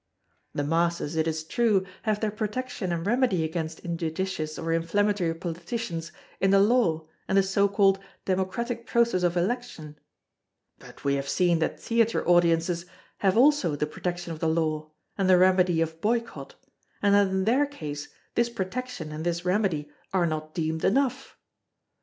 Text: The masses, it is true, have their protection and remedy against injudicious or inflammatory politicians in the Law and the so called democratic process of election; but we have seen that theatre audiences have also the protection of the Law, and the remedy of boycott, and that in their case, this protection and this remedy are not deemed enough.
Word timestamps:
The 0.55 0.63
masses, 0.63 1.15
it 1.15 1.27
is 1.27 1.43
true, 1.43 1.85
have 2.01 2.21
their 2.21 2.31
protection 2.31 2.91
and 2.91 3.05
remedy 3.05 3.43
against 3.43 3.81
injudicious 3.81 4.57
or 4.57 4.73
inflammatory 4.73 5.35
politicians 5.35 6.11
in 6.39 6.49
the 6.49 6.59
Law 6.59 7.07
and 7.27 7.37
the 7.37 7.43
so 7.43 7.67
called 7.67 7.99
democratic 8.25 8.87
process 8.87 9.21
of 9.21 9.37
election; 9.37 9.99
but 10.79 11.03
we 11.03 11.13
have 11.13 11.29
seen 11.29 11.59
that 11.59 11.79
theatre 11.79 12.27
audiences 12.27 12.87
have 13.19 13.37
also 13.37 13.75
the 13.75 13.85
protection 13.85 14.33
of 14.33 14.39
the 14.39 14.49
Law, 14.49 14.89
and 15.19 15.29
the 15.29 15.37
remedy 15.37 15.81
of 15.81 16.01
boycott, 16.01 16.55
and 17.03 17.13
that 17.13 17.27
in 17.27 17.43
their 17.45 17.67
case, 17.67 18.07
this 18.33 18.49
protection 18.49 19.11
and 19.11 19.23
this 19.23 19.45
remedy 19.45 19.91
are 20.11 20.25
not 20.25 20.55
deemed 20.55 20.83
enough. 20.83 21.37